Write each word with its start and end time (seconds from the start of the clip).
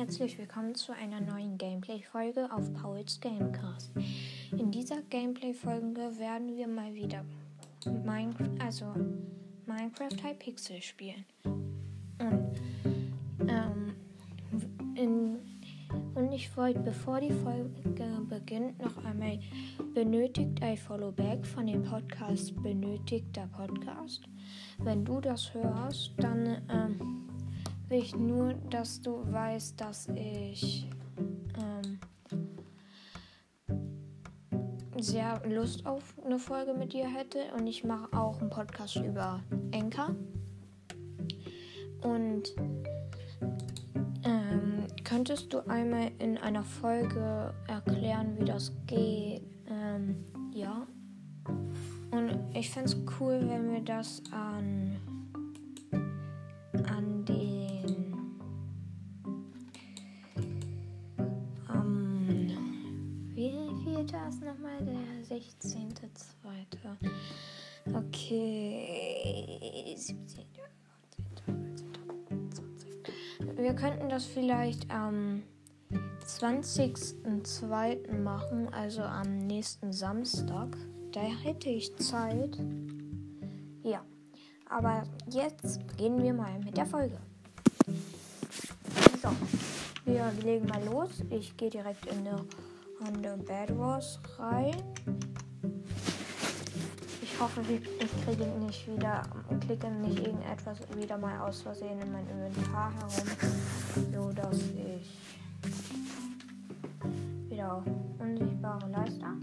herzlich 0.00 0.38
willkommen 0.38 0.74
zu 0.74 0.92
einer 0.92 1.20
neuen 1.20 1.58
Gameplay-Folge 1.58 2.48
auf 2.50 2.72
Pauls 2.72 3.20
Gamecast. 3.20 3.92
In 4.50 4.70
dieser 4.70 5.02
Gameplay-Folge 5.02 6.18
werden 6.18 6.56
wir 6.56 6.66
mal 6.68 6.94
wieder 6.94 7.22
Minecraft, 7.84 8.48
also 8.64 8.86
Minecraft 9.66 10.16
Hypixel 10.24 10.80
spielen. 10.80 11.26
Und, 11.44 12.62
ähm, 13.46 13.94
in, 14.94 15.38
und 16.14 16.32
ich 16.32 16.56
wollte, 16.56 16.80
bevor 16.80 17.20
die 17.20 17.34
Folge 17.34 17.68
beginnt, 18.26 18.78
noch 18.82 19.04
einmal 19.04 19.38
benötigt 19.92 20.62
ein 20.62 20.78
Followback 20.78 21.46
von 21.46 21.66
dem 21.66 21.82
Podcast 21.82 22.54
Benötigter 22.62 23.46
Podcast. 23.48 24.22
Wenn 24.78 25.04
du 25.04 25.20
das 25.20 25.52
hörst, 25.52 26.14
dann 26.16 26.62
ähm, 26.70 27.29
ich 27.98 28.14
nur, 28.14 28.54
dass 28.70 29.00
du 29.02 29.20
weißt, 29.32 29.80
dass 29.80 30.08
ich 30.14 30.88
ähm, 31.58 31.98
sehr 34.98 35.42
Lust 35.46 35.86
auf 35.86 36.14
eine 36.24 36.38
Folge 36.38 36.74
mit 36.74 36.92
dir 36.92 37.08
hätte 37.08 37.38
und 37.56 37.66
ich 37.66 37.84
mache 37.84 38.12
auch 38.16 38.40
einen 38.40 38.50
Podcast 38.50 38.96
über 38.96 39.42
Enka. 39.72 40.14
Und 42.02 42.54
ähm, 44.24 44.86
könntest 45.04 45.52
du 45.52 45.66
einmal 45.68 46.10
in 46.18 46.38
einer 46.38 46.64
Folge 46.64 47.52
erklären, 47.68 48.38
wie 48.38 48.44
das 48.44 48.72
geht? 48.86 49.42
Ähm, 49.68 50.24
ja. 50.52 50.86
Und 52.10 52.54
ich 52.54 52.70
fände 52.70 52.90
es 52.90 52.96
cool, 53.18 53.40
wenn 53.48 53.72
wir 53.72 53.80
das 53.80 54.22
an 54.32 54.79
nochmal? 64.50 64.84
Der 64.84 65.38
16.2. 65.38 65.94
Okay. 67.94 69.94
17. 69.96 70.44
20. 71.46 71.86
Wir 73.56 73.74
könnten 73.74 74.08
das 74.08 74.26
vielleicht 74.26 74.90
am 74.90 75.44
20.02. 76.26 78.18
machen, 78.18 78.68
also 78.72 79.02
am 79.02 79.38
nächsten 79.38 79.92
Samstag. 79.92 80.76
Da 81.12 81.22
hätte 81.22 81.68
ich 81.68 81.94
Zeit. 81.96 82.58
Ja, 83.82 84.04
aber 84.68 85.02
jetzt 85.28 85.80
gehen 85.96 86.22
wir 86.22 86.32
mal 86.32 86.60
mit 86.60 86.76
der 86.76 86.86
Folge. 86.86 87.18
So, 89.22 89.30
wir 90.04 90.32
legen 90.42 90.66
mal 90.66 90.84
los. 90.84 91.24
Ich 91.30 91.56
gehe 91.56 91.70
direkt 91.70 92.06
in 92.06 92.26
eine 92.26 92.44
Runde 93.00 93.38
Bad 93.46 93.78
Wars 93.78 94.20
rein. 94.38 94.74
Ich 97.22 97.40
hoffe, 97.40 97.62
ich 97.70 98.24
kriege 98.24 98.44
nicht 98.64 98.86
wieder, 98.86 99.22
klicke 99.60 99.90
nicht 99.90 100.18
irgendetwas 100.18 100.78
wieder 100.94 101.16
mal 101.16 101.40
aus 101.40 101.62
Versehen 101.62 101.98
in 102.00 102.12
mein 102.12 102.26
Inventar 102.28 102.92
herum, 102.92 103.26
so 104.12 104.30
dass 104.32 104.58
ich 104.58 105.18
wieder 107.48 107.74
auf 107.74 107.84
unsichtbare 108.18 108.90
Leister. 108.90 109.34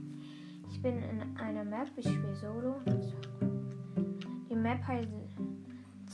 Ich 0.69 0.79
bin 0.81 1.01
in 1.01 1.37
einer 1.37 1.63
Map, 1.63 1.87
ich 1.95 2.05
spiele 2.07 2.35
Solo. 2.35 2.75
Die 4.47 4.55
Map 4.55 4.85
heißt 4.85 5.09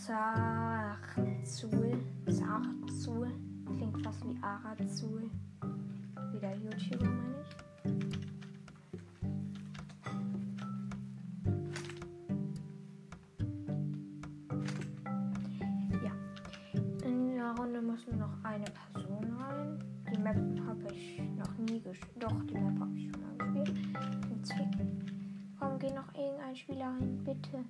Zarzul. 0.05 1.91
Zarzul. 2.29 3.33
Klingt 3.65 4.01
fast 4.01 4.23
wie 4.25 4.37
Arazul. 4.41 5.29
Wie 6.33 6.39
der 6.39 6.55
YouTuber, 6.55 7.05
meine 7.05 7.35
ich. 7.43 7.49
Ja. 16.03 16.11
In 17.07 17.35
der 17.35 17.51
Runde 17.55 17.81
muss 17.83 18.07
nur 18.07 18.15
noch 18.15 18.43
eine 18.43 18.65
Person 18.65 19.31
rein. 19.37 19.77
Die 20.11 20.19
Map 20.19 20.35
habe 20.67 20.91
ich 20.91 21.21
noch 21.37 21.55
nie 21.59 21.79
gespielt. 21.79 22.23
Doch, 22.23 22.43
die 22.45 22.55
Map 22.55 22.79
habe 22.79 22.97
ich 22.97 23.11
schon 23.11 23.21
mal 23.21 23.37
gespielt. 23.37 23.77
Den 24.27 24.43
Zwick. 24.43 24.87
Komm, 25.59 25.77
geh 25.77 25.91
noch 25.93 26.11
irgendein 26.15 26.55
Spieler 26.55 26.87
rein, 26.87 27.23
bitte. 27.23 27.63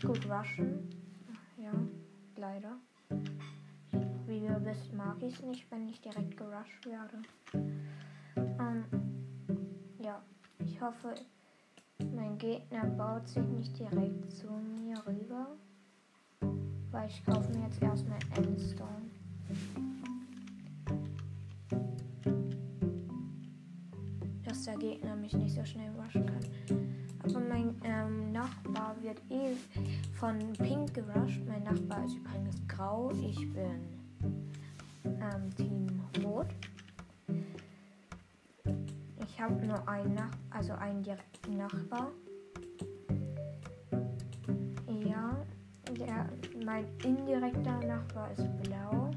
Recht 0.00 0.06
gut 0.06 0.28
waschen. 0.28 0.88
Ja, 1.58 1.72
leider. 2.36 2.76
Wie 4.26 4.38
ihr 4.38 4.60
wisst, 4.64 4.92
mag 4.94 5.16
ich 5.22 5.34
es 5.34 5.42
nicht, 5.42 5.70
wenn 5.70 5.88
ich 5.88 6.00
direkt 6.00 6.36
gerusht 6.36 6.86
werde. 6.86 7.22
Ähm, 8.34 8.84
ja, 10.02 10.22
ich 10.58 10.80
hoffe, 10.80 11.14
mein 12.14 12.38
Gegner 12.38 12.86
baut 12.86 13.28
sich 13.28 13.44
nicht 13.44 13.78
direkt 13.78 14.32
zu 14.32 14.46
mir 14.46 14.96
rüber. 15.06 15.48
Weil 16.90 17.08
ich 17.08 17.24
kaufe 17.24 17.52
mir 17.52 17.64
jetzt 17.64 17.82
erstmal 17.82 18.18
Endstone. 18.36 19.10
Dass 24.44 24.64
der 24.64 24.76
Gegner 24.76 25.14
mich 25.16 25.34
nicht 25.34 25.54
so 25.54 25.64
schnell 25.64 25.96
waschen 25.96 26.29
Nachbar 28.40 28.96
wird 29.02 29.20
eh 29.30 29.54
von 30.14 30.38
Pink 30.56 30.94
gerusht. 30.94 31.42
Mein 31.46 31.62
Nachbar 31.62 32.06
ist 32.06 32.16
übrigens 32.16 32.56
grau. 32.68 33.10
Ich 33.20 33.36
bin 33.52 33.82
ähm, 35.04 35.54
Team 35.56 36.00
Rot. 36.24 36.46
Ich 39.22 39.38
habe 39.38 39.66
nur 39.66 39.86
einen 39.86 40.14
Nach 40.14 40.30
also 40.48 40.72
einen 40.72 41.02
direkten 41.02 41.58
Nachbar. 41.58 42.12
Ja, 44.88 45.36
der, 45.98 46.30
mein 46.64 46.86
indirekter 47.04 47.78
Nachbar 47.86 48.30
ist 48.32 48.48
blau. 48.62 49.10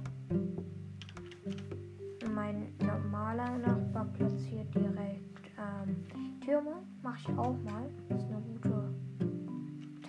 Mein 2.36 2.74
normaler 2.80 3.58
Nachbar 3.58 4.04
platziert 4.18 4.76
direkt 4.76 5.50
ähm, 5.58 5.96
Türme. 6.42 6.84
Mache 7.02 7.20
ich 7.22 7.38
auch 7.38 7.56
mal. 7.64 7.90
ist 8.10 8.26
eine 8.26 8.42
gute 8.42 8.73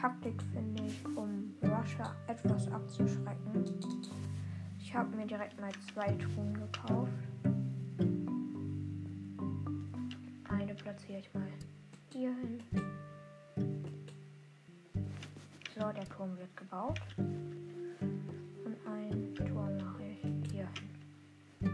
Taktik, 0.05 0.43
finde 0.53 0.83
ich, 0.83 1.03
um 1.17 1.55
Rusher 1.63 2.15
etwas 2.27 2.71
abzuschrecken. 2.71 3.65
Ich 4.79 4.95
habe 4.95 5.17
mir 5.17 5.27
direkt 5.27 5.59
mal 5.59 5.73
zwei 5.95 6.13
Truhen 6.13 6.53
gekauft. 6.53 7.11
Eine 10.51 10.75
platziere 10.75 11.21
ich 11.21 11.33
mal 11.33 11.49
hier 12.13 12.35
hin. 12.35 12.63
So, 15.75 15.91
der 15.91 16.05
Turm 16.11 16.37
wird 16.37 16.55
gebaut. 16.55 17.01
Und 17.17 18.77
ein 18.87 19.35
Turm 19.37 19.75
mache 19.79 20.03
ich 20.03 20.53
hier 20.53 20.69
hin. 21.61 21.73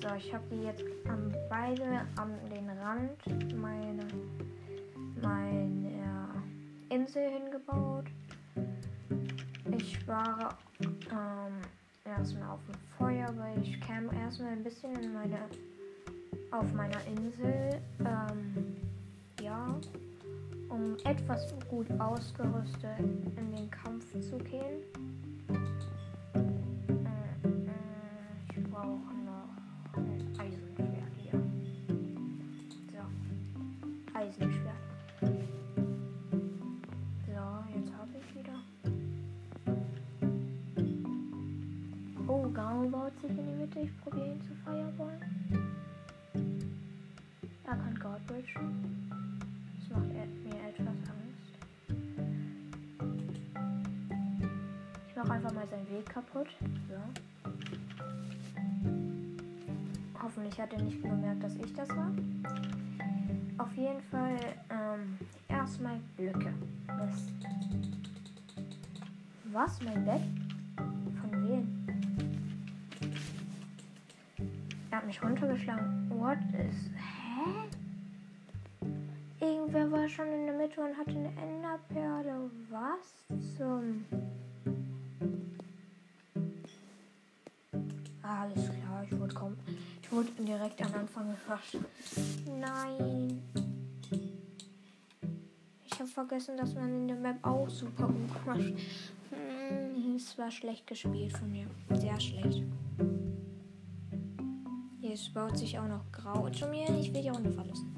So, 0.00 0.14
ich 0.14 0.32
habe 0.32 0.54
jetzt 0.54 0.84
am, 1.08 1.32
beide 1.50 2.06
an 2.14 2.38
den 2.48 2.70
Rand 2.70 3.56
meine 3.56 4.06
Insel 6.88 7.30
hingebaut. 7.30 8.06
Ich 9.76 9.94
spare 10.00 10.56
ähm, 10.80 11.60
erstmal 12.04 12.50
auf 12.50 12.60
dem 12.66 12.74
Feuer, 12.96 13.32
weil 13.36 13.60
ich 13.62 13.80
kam 13.80 14.10
erstmal 14.12 14.52
ein 14.52 14.62
bisschen 14.62 14.94
in 15.02 15.12
meine 15.12 15.38
auf 16.50 16.72
meiner 16.72 17.04
Insel. 17.06 17.80
Ähm, 18.00 18.76
ja, 19.42 19.66
um 20.68 20.96
etwas 21.04 21.54
gut 21.68 21.86
ausgerüstet 21.98 22.98
in 22.98 23.52
den 23.52 23.70
Kampf 23.70 24.12
zu 24.20 24.38
gehen. 24.38 24.82
Kaputt. 56.46 56.50
So. 56.88 56.96
Hoffentlich 60.22 60.60
hat 60.60 60.72
er 60.72 60.82
nicht 60.82 61.02
bemerkt, 61.02 61.42
dass 61.42 61.56
ich 61.56 61.72
das 61.74 61.88
war. 61.90 62.10
Auf 63.58 63.74
jeden 63.76 64.00
Fall 64.02 64.36
ähm, 64.70 65.18
erstmal 65.48 66.00
Blöcke. 66.16 66.52
Das 66.86 67.26
Was? 69.52 69.82
Mein 69.82 70.04
Bett? 70.04 70.22
Von 70.76 71.48
wem? 71.48 71.86
Er 74.90 74.98
hat 74.98 75.06
mich 75.06 75.22
runtergeschlagen. 75.22 76.10
What 76.10 76.38
is. 76.52 76.90
Hä? 76.94 77.68
Irgendwer 79.40 79.90
war 79.90 80.08
schon 80.08 80.28
in 80.28 80.46
der 80.46 80.56
Mitte 80.56 80.80
und 80.80 80.96
hatte 80.96 81.10
eine 81.10 81.32
Enderperle. 81.40 82.50
Was 82.70 83.26
zum. 83.56 84.04
Alles 88.26 88.64
klar, 88.64 89.04
ich 89.04 89.18
wurde 89.18 89.34
kaum. 89.34 89.56
Ich 90.02 90.10
wurde 90.10 90.30
direkt 90.38 90.82
am 90.82 90.94
Anfang 90.94 91.30
gefasst. 91.30 91.78
Nein. 92.46 93.40
Ich 95.84 96.00
habe 96.00 96.08
vergessen, 96.08 96.56
dass 96.56 96.74
man 96.74 96.88
in 96.88 97.08
der 97.08 97.16
Map 97.16 97.38
auch 97.42 97.68
super 97.68 98.08
gut 98.08 98.44
crasht. 98.44 98.74
Hm, 99.30 100.16
es 100.16 100.36
war 100.36 100.50
schlecht 100.50 100.86
gespielt 100.86 101.36
von 101.36 101.50
mir. 101.50 101.66
Sehr 101.94 102.18
schlecht. 102.20 102.64
Jetzt 105.00 105.32
baut 105.32 105.56
sich 105.56 105.78
auch 105.78 105.86
noch 105.86 106.10
grau 106.10 106.50
zu 106.50 106.66
mir. 106.66 106.88
Ich 106.98 107.14
will 107.14 107.22
die 107.22 107.28
Runde 107.28 107.52
verlassen. 107.52 107.94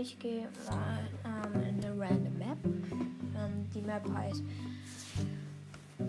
Ich 0.00 0.18
gehe 0.18 0.48
mal 0.70 1.08
ähm, 1.24 1.62
in 1.62 1.84
eine 1.84 2.00
random 2.00 2.38
Map. 2.38 3.17
Ähm, 3.38 3.68
die 3.74 3.80
Map 3.80 4.08
heißt 4.12 4.42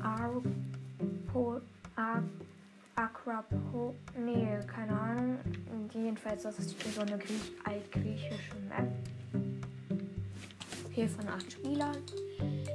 Arpo, 0.02 1.62
Ar, 1.96 2.24
Akrapo, 2.96 3.96
nee, 4.18 4.60
keine 4.68 5.00
Ahnung. 5.00 5.38
Jedenfalls, 5.94 6.44
das 6.44 6.60
ist 6.60 6.76
so 6.94 7.02
eine 7.02 7.18
Griech, 7.18 7.52
altgriechische 7.64 8.56
Map. 8.68 8.88
Hier 10.92 11.10
von 11.10 11.28
acht 11.28 11.52
Spielern. 11.52 11.98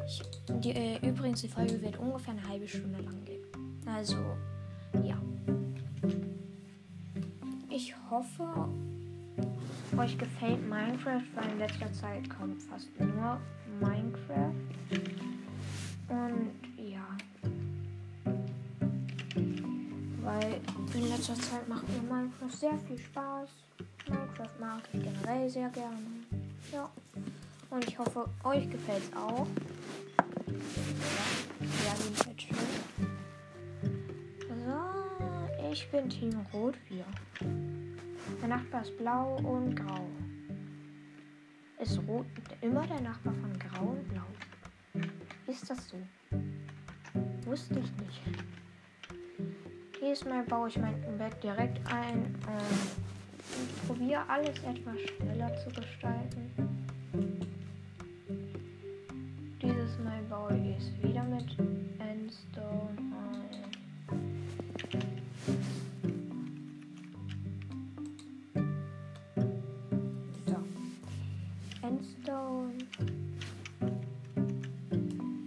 Ich, 0.06 0.22
die, 0.60 0.70
äh, 0.70 1.08
übrigens, 1.08 1.42
die 1.42 1.48
Folge 1.48 1.80
wird 1.82 1.98
ungefähr 1.98 2.34
eine 2.34 2.48
halbe 2.48 2.66
Stunde 2.66 3.00
lang 3.00 3.24
gehen. 3.24 3.44
Also, 3.86 4.16
ja. 5.02 5.20
Ich 7.70 7.94
hoffe, 8.10 8.68
euch 9.96 10.18
gefällt 10.18 10.68
Minecraft, 10.68 11.22
weil 11.34 11.50
in 11.52 11.58
letzter 11.58 11.92
Zeit 11.92 12.28
kommt 12.28 12.62
fast 12.62 12.88
nur 12.98 13.40
Minecraft. 13.80 14.54
Und 16.08 16.52
ja. 16.76 17.06
Weil 20.22 20.60
in 20.94 21.08
letzter 21.08 21.34
Zeit 21.34 21.68
macht 21.68 21.84
mir 21.88 22.02
Minecraft 22.02 22.56
sehr 22.56 22.78
viel 22.86 22.98
Spaß. 22.98 23.48
Minecraft 24.08 24.60
mag 24.60 24.82
ich 24.92 25.02
generell 25.02 25.48
sehr 25.48 25.68
gerne. 25.70 25.98
Ja. 26.72 26.90
Und 27.70 27.88
ich 27.88 27.98
hoffe, 27.98 28.26
euch 28.44 28.70
gefällt 28.70 29.02
es 29.02 29.16
auch. 29.16 29.46
Ja, 30.46 31.84
ja 31.86 31.94
jedenfalls 32.04 32.42
schön. 32.42 32.56
So, 34.48 35.72
ich 35.72 35.90
bin 35.90 36.08
Team 36.08 36.46
Rot 36.52 36.76
4. 36.88 37.04
Der 38.44 38.58
Nachbar 38.58 38.82
ist 38.82 38.94
blau 38.98 39.36
und 39.36 39.74
grau. 39.74 40.06
Ist 41.80 41.98
rot 42.06 42.26
immer 42.60 42.86
der 42.86 43.00
Nachbar 43.00 43.32
von 43.32 43.58
grau 43.58 43.92
und 43.92 44.06
blau? 44.10 45.06
Ist 45.46 45.70
das 45.70 45.88
so? 45.88 45.96
Wusste 47.46 47.78
ich 47.78 47.90
nicht. 47.96 48.20
Diesmal 49.98 50.44
baue 50.44 50.68
ich 50.68 50.76
mein 50.76 51.00
Bett 51.16 51.42
direkt 51.42 51.80
ein 51.90 52.34
und 52.46 53.86
probiere 53.86 54.28
alles 54.28 54.58
etwas 54.58 55.00
schneller 55.00 55.56
zu 55.56 55.70
gestalten. 55.70 56.50
Dieses 59.62 59.98
Mal 60.00 60.22
baue 60.28 60.54
ich 60.54 60.76
es 60.76 61.02
wieder 61.02 61.24
mit 61.24 61.56
Endstone 61.98 63.13
Endstone 72.14 72.78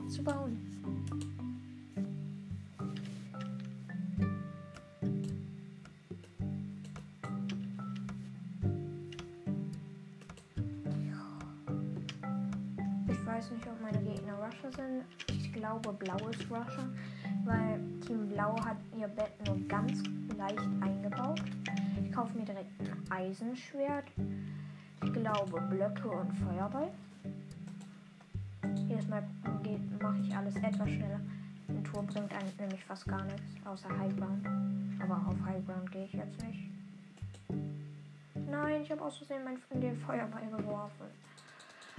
zu 0.09 0.23
bauen. 0.23 0.57
Ich 13.09 13.25
weiß 13.25 13.51
nicht, 13.51 13.67
ob 13.67 13.81
meine 13.81 13.99
Gegner 13.99 14.33
Rusher 14.33 14.71
sind. 14.71 15.03
Ich 15.29 15.53
glaube, 15.53 15.93
blau 15.93 16.17
ist 16.29 16.49
Rusher, 16.49 16.89
weil 17.45 17.79
Team 18.05 18.29
Blau 18.29 18.55
hat 18.63 18.77
ihr 18.97 19.07
Bett 19.07 19.31
nur 19.45 19.57
ganz 19.67 20.03
leicht 20.37 20.59
eingebaut. 20.81 21.41
Ich 22.03 22.11
kaufe 22.11 22.37
mir 22.37 22.45
direkt 22.45 22.71
ein 22.79 23.11
Eisenschwert. 23.11 24.05
Glaube, 25.33 25.59
Blöcke 25.59 26.07
und 26.07 26.31
Feuerball. 26.37 26.89
Jedes 28.87 29.07
Mal 29.09 29.27
mache 30.01 30.19
ich 30.21 30.33
alles 30.33 30.55
etwas 30.55 30.89
schneller. 30.89 31.19
Ein 31.67 31.83
Tour 31.83 32.01
bringt 32.03 32.31
eigentlich 32.33 32.57
nämlich 32.57 32.85
fast 32.85 33.05
gar 33.05 33.25
nichts, 33.25 33.43
außer 33.65 33.89
Highground. 33.89 34.47
Aber 35.01 35.15
auf 35.27 35.35
Highground 35.45 35.91
gehe 35.91 36.05
ich 36.05 36.13
jetzt 36.13 36.41
nicht. 36.43 36.69
Nein, 38.49 38.83
ich 38.83 38.89
habe 38.89 39.01
aus 39.01 39.17
Versehen 39.17 39.43
meinen 39.43 39.57
Freund 39.57 39.83
den 39.83 39.97
Feuerball 39.97 40.47
geworfen. 40.47 41.07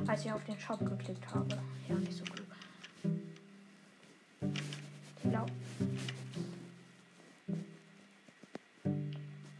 Als 0.06 0.24
ich 0.24 0.32
auf 0.32 0.44
den 0.44 0.58
Shop 0.58 0.78
geklickt 0.78 1.34
habe. 1.34 1.58
Ja, 1.86 1.96
nicht 1.96 2.14
so 2.14 2.24
klug. 2.24 2.46
Team 5.20 5.30
Blau. 5.30 5.46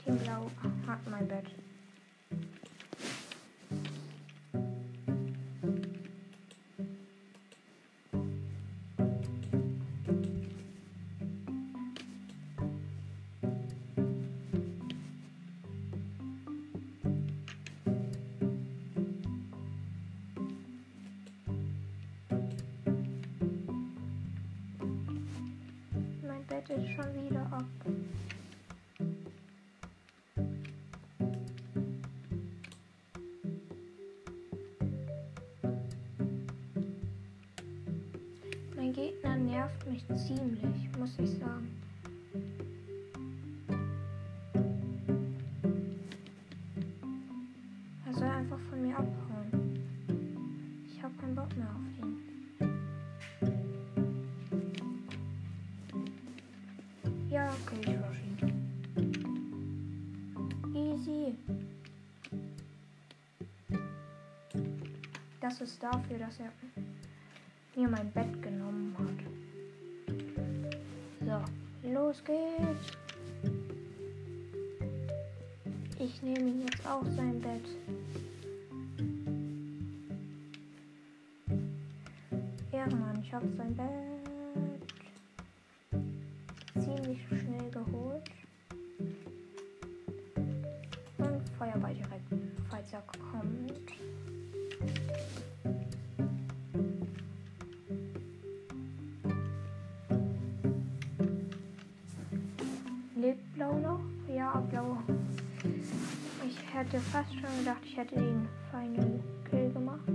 Team 0.03 0.17
Blau 0.17 0.51
hat 0.87 1.11
mein 1.11 1.29
Bett. 1.29 1.58
Ab. 27.59 27.65
Mein 38.77 38.93
Gegner 38.93 39.37
nervt 39.37 39.87
mich 39.91 40.07
ziemlich, 40.27 40.89
muss 40.99 41.19
ich 41.19 41.31
sagen. 41.31 41.88
Ist 65.69 65.83
dafür, 65.83 66.17
dass 66.17 66.41
er 66.41 66.51
mir 67.77 67.89
mein 67.91 68.11
Bett 68.13 68.43
genommen 68.43 68.97
hat. 68.99 69.19
So, 71.21 71.91
los 71.91 72.25
geht's. 72.25 72.97
Ich 75.99 76.23
nehme 76.23 76.49
ihm 76.49 76.63
jetzt 76.63 76.87
auch 76.89 77.05
sein 77.15 77.39
Bett. 77.43 77.69
Ehrenmann, 82.73 83.23
ich 83.23 83.35
habe 83.35 83.47
sein 83.59 83.77
Bett 83.77 84.18
ich 107.89 107.97
hätte 107.97 108.17
den 108.17 108.47
Final 108.71 109.21
Kill 109.49 109.73
gemacht. 109.73 110.11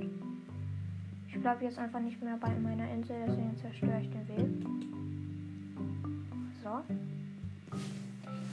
Ich 1.28 1.42
bleibe 1.42 1.66
jetzt 1.66 1.80
einfach 1.80 2.00
nicht 2.00 2.22
mehr 2.22 2.38
bei 2.38 2.54
meiner 2.60 2.90
Insel, 2.92 3.16
deswegen 3.28 3.58
zerstöre 3.58 4.00
ich 4.00 4.10
den 4.10 4.28
Weg. 4.28 4.68
So. 6.64 6.82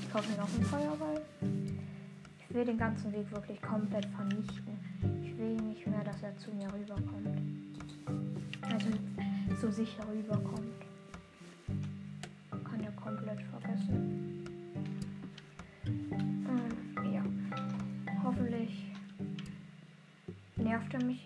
Ich 0.01 0.13
kaufe 0.13 0.31
mir 0.31 0.39
noch 0.39 0.55
einen 0.55 0.65
Feuerball. 0.65 1.21
Ich 2.39 2.55
will 2.55 2.65
den 2.65 2.79
ganzen 2.79 3.13
Weg 3.13 3.31
wirklich 3.31 3.61
komplett 3.61 4.07
vernichten. 4.07 4.79
Ich 5.23 5.37
will 5.37 5.57
nicht 5.57 5.87
mehr, 5.87 6.03
dass 6.03 6.23
er 6.23 6.37
zu 6.39 6.51
mir 6.53 6.73
rüberkommt. 6.73 7.29
Also 8.63 8.89
so 9.61 9.71
sicher 9.71 10.03
rüberkommt. 10.11 10.80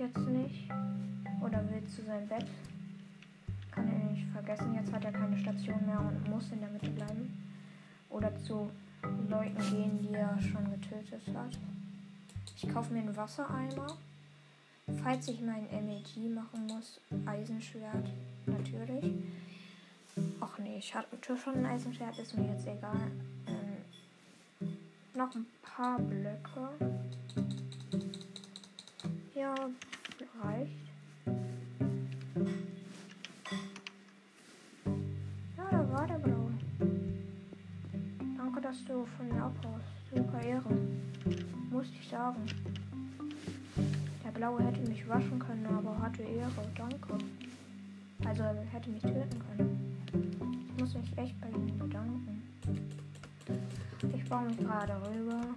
Jetzt 0.05 0.29
nicht. 0.29 0.71
Oder 1.41 1.69
will 1.71 1.85
zu 1.87 2.03
seinem 2.03 2.29
Bett. 2.29 2.47
Kann 3.71 3.89
er 3.89 4.11
nicht 4.11 4.27
vergessen. 4.33 4.75
Jetzt 4.75 4.93
hat 4.93 5.05
er 5.05 5.13
keine 5.13 5.37
Station 5.39 5.85
mehr 5.87 6.01
und 6.01 6.29
muss 6.29 6.51
in 6.53 6.61
der 6.61 6.71
Mitte 6.71 6.91
bleiben. 6.91 7.43
Oder 8.11 8.35
zu 8.37 8.71
Leuten 9.29 9.59
gehen, 9.59 9.99
die 10.03 10.15
er 10.15 10.39
schon 10.41 10.71
getötet 10.71 11.23
hat. 11.35 11.59
Ich 12.57 12.69
kaufe 12.73 12.93
mir 12.93 13.01
einen 13.01 13.17
Wassereimer. 13.17 13.87
Falls 15.03 15.29
ich 15.29 15.41
meinen 15.41 15.67
MEG 15.87 16.31
machen 16.35 16.67
muss, 16.67 17.01
Eisenschwert, 17.25 18.11
natürlich. 18.45 19.13
Ach 20.41 20.59
nee, 20.59 20.77
ich 20.79 20.95
hatte 20.95 21.17
schon 21.37 21.55
ein 21.55 21.67
Eisenschwert, 21.67 22.19
ist 22.19 22.37
mir 22.37 22.51
jetzt 22.51 22.67
egal. 22.67 23.11
Ähm, 23.47 24.77
noch 25.15 25.35
ein 25.35 25.47
paar 25.63 25.99
Blöcke. 25.99 26.69
Ja, 29.35 29.55
reicht. 30.43 30.87
Ja, 35.57 35.69
da 35.71 35.93
war 35.93 36.07
der 36.07 36.19
Blaue. 36.19 36.53
Danke, 38.37 38.61
dass 38.61 38.85
du 38.85 39.05
von 39.17 39.29
mir 39.29 39.43
abhaust. 39.43 39.85
Super 40.15 40.43
Ehre. 40.43 40.71
Muss 41.71 41.87
ich 42.01 42.09
sagen. 42.09 42.47
Der 44.25 44.31
Blaue 44.31 44.63
hätte 44.63 44.81
mich 44.89 45.09
waschen 45.09 45.39
können, 45.39 45.67
aber 45.67 45.99
hatte 46.01 46.23
Ehre. 46.23 46.51
Danke. 46.77 47.19
Also 48.25 48.43
er 48.43 48.55
hätte 48.73 48.91
mich 48.91 49.03
töten 49.03 49.43
können. 49.49 49.97
Ich 50.69 50.81
muss 50.81 50.95
mich 50.95 51.19
echt 51.19 51.41
bei 51.41 51.49
ihm 51.49 51.79
bedanken. 51.79 52.43
Ich 54.15 54.25
baue 54.29 54.47
mich 54.47 54.59
gerade 54.59 54.95
rüber. 55.09 55.55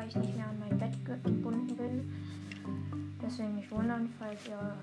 Weil 0.00 0.08
ich 0.08 0.16
nicht 0.16 0.34
mehr 0.34 0.46
an 0.46 0.58
mein 0.58 0.78
Bett 0.78 1.04
gebunden 1.04 1.76
bin. 1.76 3.18
Deswegen 3.22 3.56
nicht 3.56 3.70
wundern, 3.70 4.08
falls 4.18 4.48
ihr. 4.48 4.74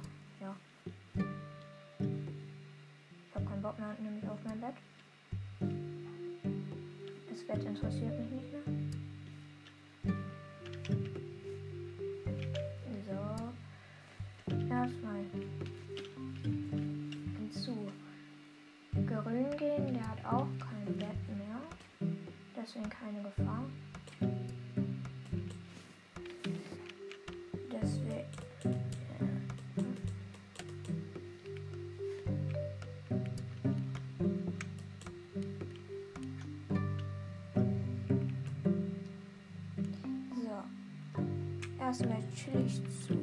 Erstmal 41.87 42.21
chillig 42.35 42.81
zu. 43.07 43.13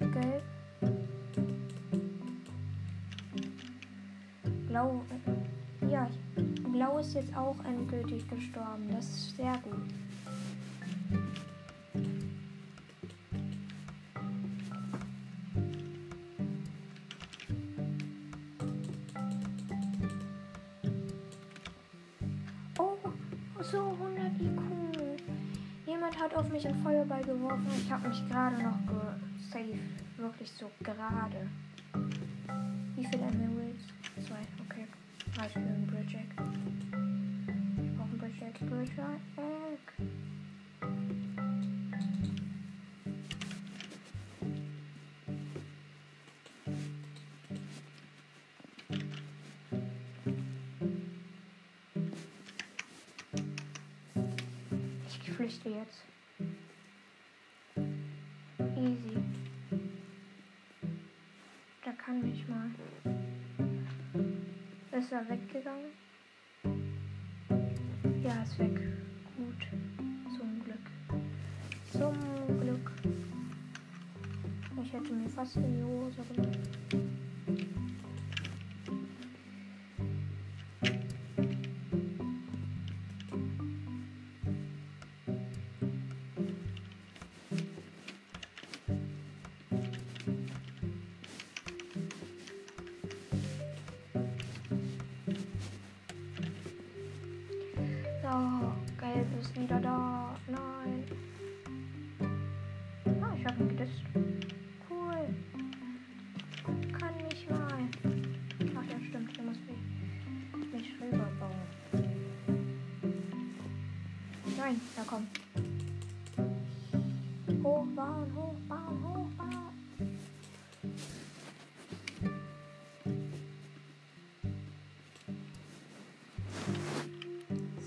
Gelb. 0.00 0.42
Blau. 4.66 5.04
Ja, 5.88 6.10
Blau 6.72 6.98
ist 6.98 7.14
jetzt 7.14 7.36
auch 7.36 7.64
endgültig 7.64 8.28
gestorben. 8.28 8.88
Das 8.90 9.06
ist 9.06 9.36
sehr 9.36 9.56
gut. 9.58 9.84
Gerade 28.28 28.62
noch 28.62 28.78
gesaved. 28.86 29.80
Wirklich 30.18 30.50
so 30.52 30.70
gerade. 30.82 31.48
Wie 32.96 33.04
viele 33.04 33.22
Emeralds? 33.22 33.84
Zwei, 34.26 34.42
okay. 34.64 34.86
Reicht 35.36 35.52
für 35.52 35.58
einen 35.60 35.86
Bridgehack. 35.86 36.24
Ich 37.82 37.96
brauche 37.96 38.08
einen 38.08 38.18
Bridgehack. 38.18 38.58
Bridgehack. 38.60 39.20
Ich 55.08 55.32
flüchte 55.32 55.68
jetzt. 55.68 56.15
Ist 65.06 65.12
er 65.12 65.28
weggegangen? 65.28 65.92
Ja, 68.24 68.42
ist 68.42 68.58
weg. 68.58 68.76
Gut. 69.36 69.68
Zum 70.36 70.64
Glück. 70.64 70.86
Zum 71.92 72.60
Glück. 72.60 72.92
Ich 74.82 74.92
hätte 74.92 75.12
mir 75.12 75.28
fast 75.28 75.54
in 75.58 75.76
die 75.76 75.84
Hose 75.84 76.22
gemacht. 76.34 77.05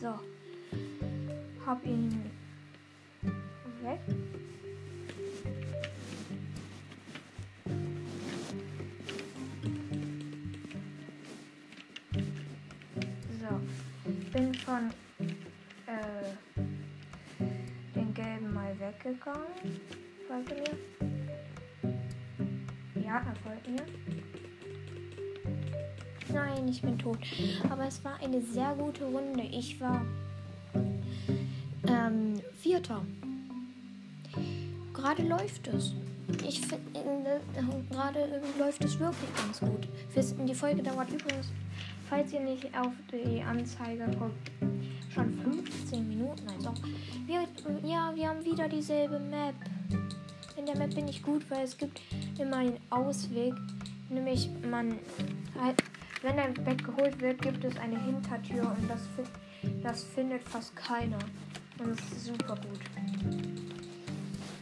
So. 0.02 0.14
Hab 1.66 1.86
ihn 1.86 2.32
weg. 3.84 4.00
So, 13.42 13.60
bin 14.32 14.54
von 14.54 14.90
äh, 15.86 16.32
den 17.94 18.14
gelben 18.14 18.54
mal 18.54 18.74
weggegangen. 18.80 19.82
Folgt 20.30 20.50
mir? 20.50 20.78
Ja, 23.04 23.18
er 23.18 23.36
folgt 23.44 23.68
mir. 23.68 24.19
Nein, 26.34 26.68
ich 26.68 26.82
bin 26.82 26.98
tot. 26.98 27.20
Aber 27.70 27.88
es 27.88 28.04
war 28.04 28.20
eine 28.22 28.42
sehr 28.42 28.74
gute 28.76 29.06
Runde. 29.06 29.44
Ich 29.44 29.80
war 29.80 30.06
ähm, 31.88 32.42
Vierter. 32.62 33.02
Gerade 34.94 35.24
läuft 35.24 35.68
es. 35.68 35.94
Ich 36.48 36.62
finde, 36.62 37.42
äh, 37.56 37.94
gerade 37.94 38.42
läuft 38.60 38.84
es 38.84 39.00
wirklich 39.00 39.36
ganz 39.36 39.60
gut. 39.60 39.88
Die 40.48 40.54
Folge 40.56 40.84
dauert 40.84 41.10
übrigens, 41.10 41.52
falls 42.10 42.32
ihr 42.34 42.42
nicht 42.42 42.66
auf 42.78 42.94
die 43.12 43.42
Anzeige 43.42 44.06
guckt, 44.18 44.52
schon 45.14 45.34
15 45.40 46.08
Minuten. 46.08 46.48
Also, 46.56 46.74
wir, 47.26 47.42
ja, 47.84 48.12
wir 48.16 48.30
haben 48.30 48.46
wieder 48.46 48.68
dieselbe 48.68 49.20
Map. 49.20 49.56
In 50.58 50.66
der 50.66 50.78
Map 50.78 50.94
bin 50.94 51.08
ich 51.08 51.24
gut, 51.24 51.50
weil 51.50 51.64
es 51.64 51.78
gibt 51.78 52.02
immer 52.38 52.58
einen 52.58 52.78
Ausweg. 52.90 53.54
Nämlich, 54.10 54.50
man 54.70 55.00
halt, 55.60 55.82
wenn 56.22 56.40
ein 56.40 56.54
Bett 56.54 56.84
geholt 56.84 57.20
wird, 57.22 57.42
gibt 57.42 57.64
es 57.64 57.78
eine 57.78 58.02
Hintertür 58.02 58.76
und 58.78 58.90
das, 58.90 59.08
das 59.82 60.04
findet 60.04 60.44
fast 60.44 60.76
keiner. 60.76 61.20
Und 61.80 61.90
das 61.90 62.00
ist 62.12 62.26
super 62.26 62.56
gut. 62.56 62.80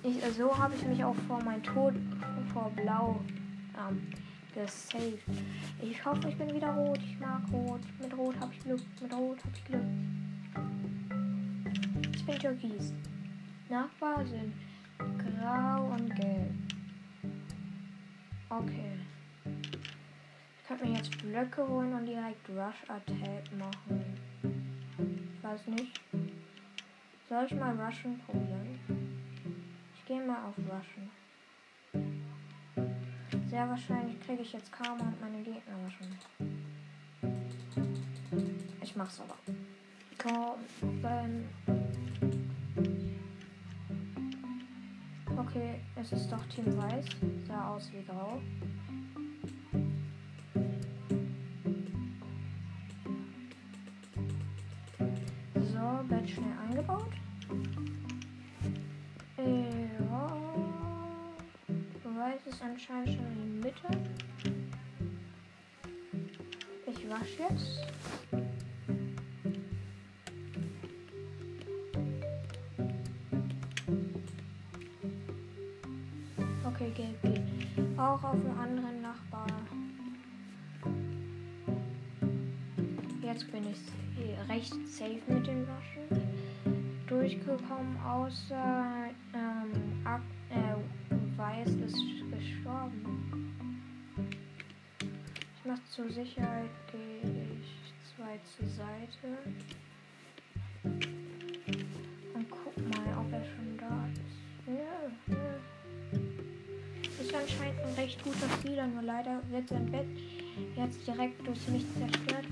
Ich, 0.03 0.23
so 0.35 0.55
habe 0.55 0.75
ich 0.75 0.85
mich 0.85 1.03
auch 1.03 1.15
vor 1.27 1.41
meinem 1.43 1.63
Tod 1.63 1.95
vor 2.53 2.71
Blau 2.75 3.19
ähm, 3.77 4.07
gesaved. 4.53 5.19
Ich 5.81 6.05
hoffe, 6.05 6.29
ich 6.29 6.37
bin 6.37 6.53
wieder 6.53 6.69
rot. 6.69 6.99
Ich 6.99 7.19
mag 7.19 7.41
rot. 7.51 7.81
Mit 7.99 8.15
rot 8.17 8.35
habe 8.39 8.53
ich 8.53 8.59
Glück. 8.59 8.81
Mit 9.01 9.13
rot 9.13 9.37
habe 9.39 9.53
ich 9.55 9.65
Glück. 9.65 9.83
Ich 12.15 12.25
bin 12.25 12.39
Türkis. 12.39 12.93
Nachbar 13.69 14.25
sind 14.25 14.53
grau 14.97 15.91
und 15.91 16.15
gelb. 16.15 16.53
Okay. 18.49 19.06
Ich 20.67 20.69
könnte 20.69 20.85
mir 20.85 20.97
jetzt 20.97 21.17
Blöcke 21.19 21.65
holen 21.65 21.93
und 21.93 22.05
direkt 22.05 22.49
Rush 22.49 22.83
Attack 22.89 23.57
machen. 23.57 24.19
Ich 25.33 25.41
weiß 25.41 25.65
nicht. 25.67 26.01
Soll 27.29 27.45
ich 27.45 27.53
mal 27.55 27.73
Rushen 27.79 28.19
probieren? 28.25 28.77
Ich 29.95 30.05
gehe 30.05 30.21
mal 30.25 30.43
auf 30.43 30.55
Rushen. 30.57 31.09
Sehr 33.49 33.69
wahrscheinlich 33.69 34.19
kriege 34.19 34.41
ich 34.41 34.51
jetzt 34.51 34.69
Karma 34.73 35.05
und 35.05 35.21
meine 35.21 35.41
Gegner 35.41 35.73
rushen. 35.85 36.19
Ich 38.81 38.93
mach's 38.93 39.21
aber. 39.21 39.37
Komm, 40.17 40.59
ähm. 41.05 41.47
Okay, 45.37 45.79
es 45.95 46.11
ist 46.11 46.29
doch 46.29 46.45
Team 46.47 46.75
Weiß. 46.75 47.05
Sah 47.47 47.69
aus 47.69 47.89
wie 47.93 48.03
grau. 48.03 48.41
Schnell 56.29 56.53
eingebaut. 56.65 57.11
Äh, 59.37 59.85
ja. 59.99 60.31
Weiß 62.03 62.47
ist 62.47 62.61
anscheinend 62.61 63.09
schon 63.09 63.25
in 63.25 63.61
die 63.61 63.67
Mitte. 63.67 63.87
Ich 66.87 67.09
wasche 67.09 67.43
jetzt. 67.49 67.79
Okay, 76.65 76.91
gelb 76.95 77.21
geht. 77.21 77.99
Auch 77.99 78.23
auf 78.23 78.33
einen 78.33 78.57
anderen 78.57 78.96
Jetzt 83.37 83.51
bin 83.51 83.65
ich 83.69 84.49
recht 84.49 84.73
safe 84.87 85.21
mit 85.27 85.45
dem 85.45 85.67
Waschen 85.67 86.23
durchgekommen, 87.05 87.95
außer 88.03 89.11
ähm, 89.31 90.01
Ak 90.03 90.23
äh, 90.49 91.37
Weiß 91.37 91.69
ist 91.69 92.01
gestorben. 92.31 93.53
Ich 95.55 95.65
mach 95.65 95.77
zur 95.91 96.09
Sicherheit 96.09 96.71
gehe 96.91 97.45
ich 97.61 97.93
zwei 98.15 98.39
zur 98.57 98.67
Seite. 98.69 99.37
Und 102.33 102.49
guck 102.49 102.75
mal, 102.89 103.19
ob 103.19 103.31
er 103.31 103.45
schon 103.45 103.77
da 103.77 104.07
ist. 104.13 104.41
Ja, 104.65 105.35
ja. 105.35 105.53
Ist 107.21 107.35
anscheinend 107.35 107.81
ein 107.81 107.93
recht 107.93 108.23
guter 108.23 108.49
Spieler, 108.59 108.87
nur 108.87 109.03
leider 109.03 109.43
wird 109.51 109.69
sein 109.69 109.85
Bett 109.91 110.07
jetzt 110.75 111.05
direkt 111.05 111.45
durch 111.45 111.67
mich 111.67 111.85
zerstört 111.99 112.46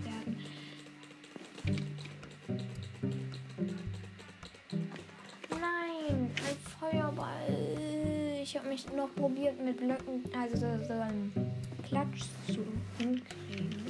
ich 8.56 8.60
habe 8.60 8.70
mich 8.70 8.86
noch 8.94 9.13
probiert 9.15 9.62
mit 9.62 9.76
Blöcken, 9.76 10.24
also 10.34 10.56
so, 10.56 10.86
so 10.88 10.94
einen 10.94 11.30
Klatsch 11.84 12.24
zu 12.48 12.65
hinkriegen. 12.98 13.84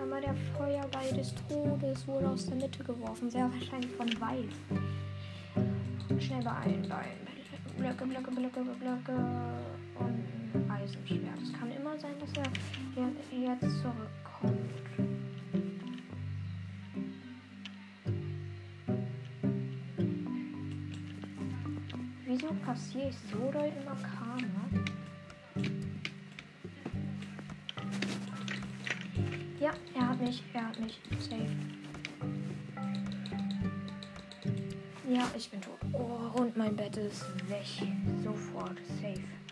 Aber 0.00 0.22
der 0.22 0.34
Feuerball 0.56 1.12
des 1.12 1.34
Todes 1.46 2.08
wurde 2.08 2.30
aus 2.30 2.46
der 2.46 2.56
Mitte 2.56 2.82
geworfen, 2.82 3.28
sehr 3.28 3.42
wahrscheinlich 3.52 3.90
von 3.90 4.08
weit. 4.22 4.48
Schnell 6.18 6.42
beeilen, 6.42 6.88
beeilen. 6.88 7.28
Blöcke, 7.76 8.06
Blöcke, 8.06 8.30
Blöcke, 8.30 8.62
Blöcke 8.62 9.16
und 9.98 10.70
Eisenschwert. 10.70 11.42
Es 11.42 11.52
kann 11.52 11.70
immer 11.70 11.98
sein, 11.98 12.14
dass 12.20 12.32
er 12.38 13.38
jetzt 13.38 13.70
zurückkommt. 13.82 15.13
Wieso 22.74 22.86
passiere 22.86 23.08
ich 23.08 23.16
so 23.30 23.52
doll 23.52 23.72
immer 23.80 23.96
Karma? 24.02 24.68
Ja, 29.60 29.72
er 29.94 30.08
hat 30.08 30.20
mich, 30.20 30.42
er 30.52 30.68
hat 30.68 30.80
mich. 30.80 31.00
Safe. 31.20 31.46
Ja, 35.08 35.30
ich 35.36 35.50
bin 35.50 35.60
tot. 35.60 35.78
Oh, 35.92 36.40
und 36.40 36.56
mein 36.56 36.74
Bett 36.74 36.96
ist 36.96 37.24
weg. 37.48 37.88
Sofort. 38.24 38.78
Safe. 39.00 39.43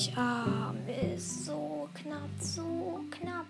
Mich. 0.00 0.16
Ah, 0.16 0.72
ist 1.14 1.44
so 1.44 1.86
knapp, 1.92 2.30
so 2.38 3.00
knapp. 3.10 3.44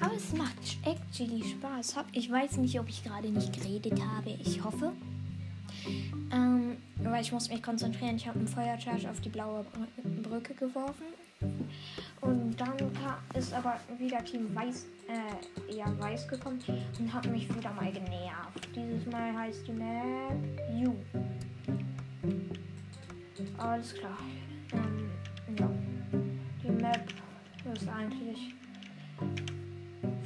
Aber 0.00 0.14
es 0.14 0.32
macht 0.32 0.78
actually 0.82 1.44
Spaß. 1.44 1.96
Ich 2.12 2.30
weiß 2.30 2.56
nicht, 2.56 2.80
ob 2.80 2.88
ich 2.88 3.04
gerade 3.04 3.28
nicht 3.28 3.52
geredet 3.52 4.00
habe. 4.00 4.30
Ich 4.30 4.64
hoffe. 4.64 4.94
Ähm, 6.32 6.78
weil 7.02 7.20
ich 7.20 7.32
muss 7.32 7.50
mich 7.50 7.62
konzentrieren. 7.62 8.16
Ich 8.16 8.26
habe 8.26 8.38
einen 8.38 8.48
Feuercharge 8.48 9.10
auf 9.10 9.20
die 9.20 9.28
blaue 9.28 9.66
Brücke 10.22 10.54
geworfen. 10.54 11.04
Und 12.22 12.58
dann 12.58 12.76
ist 13.34 13.52
aber 13.52 13.78
wieder 13.98 14.24
Team 14.24 14.54
Weiß, 14.54 14.86
äh, 15.08 15.76
eher 15.76 16.00
Weiß 16.00 16.26
gekommen 16.28 16.62
und 16.98 17.12
hat 17.12 17.26
mich 17.26 17.54
wieder 17.54 17.74
mal 17.74 17.92
genervt. 17.92 18.68
Dieses 18.74 19.04
Mal 19.12 19.36
heißt 19.36 19.68
die 19.68 19.72
Map 19.72 20.32
You. 20.80 20.94
Alles 23.58 23.92
klar. 23.92 24.16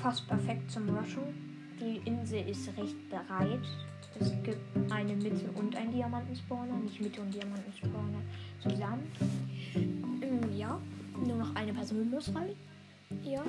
Fast 0.02 0.26
perfekt 0.28 0.70
zum 0.70 0.88
Rushen. 0.88 1.22
Die 1.80 2.00
Insel 2.08 2.48
ist 2.48 2.68
recht 2.76 2.96
breit. 3.10 3.60
Es 4.18 4.30
gibt 4.42 4.58
eine 4.90 5.14
Mitte 5.14 5.48
und 5.54 5.76
ein 5.76 5.92
Diamantenspawner, 5.92 6.76
nicht 6.78 7.00
Mitte 7.00 7.20
und 7.20 7.32
Diamantenspawner 7.32 8.20
zusammen. 8.62 9.10
Ähm, 9.74 10.56
ja, 10.56 10.80
nur 11.24 11.36
noch 11.36 11.54
eine 11.54 11.72
Person 11.72 12.10
muss 12.10 12.34
rein. 12.34 12.56
Ja. 13.22 13.42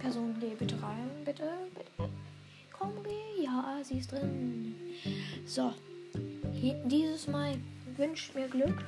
Person, 0.00 0.34
geh 0.40 0.54
bitte 0.58 0.82
rein, 0.82 1.08
bitte, 1.24 1.48
bitte. 1.74 2.10
Komm, 2.72 2.92
geh. 3.02 3.44
Ja, 3.44 3.78
sie 3.82 3.98
ist 3.98 4.12
drin. 4.12 4.74
So. 5.46 5.72
Dieses 6.86 7.28
Mal 7.28 7.54
wünscht 7.96 8.34
mir 8.34 8.48
Glück. 8.48 8.84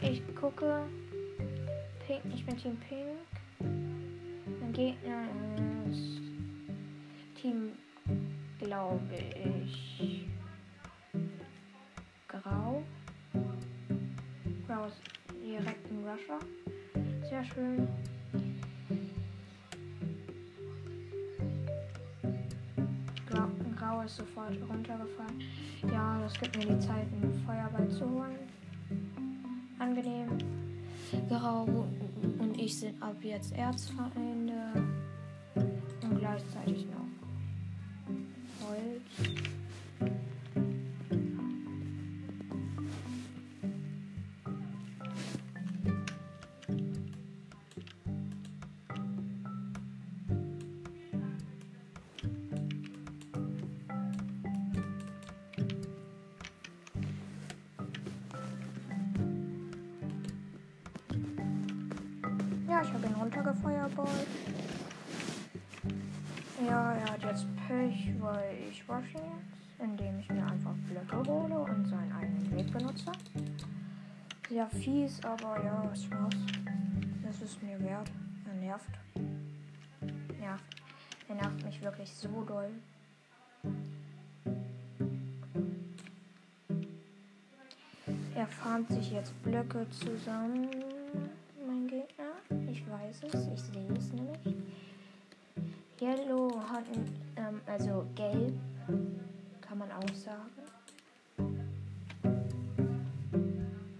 Ich 0.00 0.22
gucke. 0.34 0.82
Pink, 2.06 2.20
ich 2.34 2.46
bin 2.46 2.56
Team 2.56 2.76
Pink. 2.88 3.18
Mein 4.60 4.72
Gegner 4.72 5.24
Team, 7.40 7.72
glaube 8.58 9.00
ich, 9.14 10.26
Grau. 12.28 12.82
Grau 14.66 14.86
ist 14.86 15.00
direkt 15.42 15.90
ein 15.90 16.04
Rusher. 16.06 16.38
Sehr 17.26 17.42
schön. 17.42 17.88
Grau, 23.30 23.48
Grau 23.78 24.02
ist 24.02 24.16
sofort 24.16 24.52
runtergefallen. 24.68 25.40
Ja, 25.90 26.20
das 26.20 26.38
gibt 26.38 26.58
mir 26.58 26.74
die 26.74 26.78
Zeit, 26.78 27.06
einen 27.10 27.42
Feuerball 27.46 27.88
zu 27.88 28.04
holen. 28.04 28.38
Angenehm. 29.78 30.28
Grau 31.30 31.64
und 32.38 32.60
ich 32.60 32.78
sind 32.78 33.02
ab 33.02 33.16
jetzt 33.22 33.54
Erzfeinde. 33.54 34.72
Und 36.02 36.18
gleichzeitig 36.18 36.86
noch 36.86 37.09
Ihn 63.30 63.38
runtergefeuerballt. 63.38 64.26
Ja, 66.66 66.92
er 66.94 67.12
hat 67.12 67.22
jetzt 67.22 67.46
Pech, 67.66 68.12
weil 68.20 68.56
ich 68.70 68.86
wasche 68.88 69.14
jetzt, 69.14 69.80
indem 69.80 70.18
ich 70.18 70.28
mir 70.28 70.44
einfach 70.44 70.74
Blöcke 70.88 71.30
hole 71.30 71.58
und 71.58 71.86
seinen 71.86 72.12
eigenen 72.12 72.56
Weg 72.56 72.72
benutze. 72.72 73.12
Sehr 74.48 74.66
fies, 74.68 75.24
aber 75.24 75.62
ja, 75.64 75.82
was 75.90 76.10
war's. 76.10 76.34
Das 77.22 77.40
ist 77.40 77.62
mir 77.62 77.80
wert. 77.80 78.10
Er 78.46 78.54
nervt. 78.54 78.90
Nervt. 80.40 80.76
Er 81.28 81.34
nervt 81.34 81.64
mich 81.64 81.82
wirklich 81.82 82.12
so 82.12 82.42
doll. 82.42 82.70
Er 88.34 88.46
farmt 88.46 88.90
sich 88.90 89.12
jetzt 89.12 89.40
Blöcke 89.42 89.86
zusammen, 89.90 90.68
es, 93.22 93.46
ich 93.54 93.60
sehe 93.62 93.88
es 93.96 94.12
nämlich. 94.12 94.56
Yellow 96.00 96.58
hat, 96.70 96.84
ähm, 97.36 97.60
also 97.66 98.06
gelb, 98.14 98.54
kann 99.60 99.78
man 99.78 99.90
auch 99.92 100.14
sagen. 100.14 100.50